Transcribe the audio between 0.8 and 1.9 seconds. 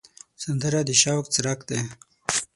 د شوق څرک دی